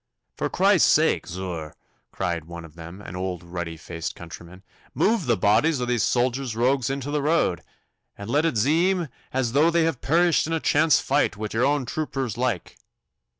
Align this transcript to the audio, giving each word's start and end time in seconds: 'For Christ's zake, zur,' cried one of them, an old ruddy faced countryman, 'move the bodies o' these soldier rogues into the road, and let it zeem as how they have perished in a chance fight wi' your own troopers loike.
'For 0.35 0.49
Christ's 0.49 0.95
zake, 0.97 1.27
zur,' 1.27 1.75
cried 2.11 2.45
one 2.45 2.65
of 2.65 2.73
them, 2.73 3.01
an 3.01 3.15
old 3.15 3.43
ruddy 3.43 3.77
faced 3.77 4.15
countryman, 4.15 4.63
'move 4.95 5.27
the 5.27 5.37
bodies 5.37 5.79
o' 5.79 5.85
these 5.85 6.01
soldier 6.01 6.43
rogues 6.57 6.89
into 6.89 7.11
the 7.11 7.21
road, 7.21 7.61
and 8.17 8.27
let 8.27 8.43
it 8.43 8.57
zeem 8.57 9.09
as 9.31 9.51
how 9.51 9.69
they 9.69 9.83
have 9.83 10.01
perished 10.01 10.47
in 10.47 10.53
a 10.53 10.59
chance 10.59 10.99
fight 10.99 11.37
wi' 11.37 11.49
your 11.53 11.65
own 11.65 11.85
troopers 11.85 12.35
loike. 12.35 12.77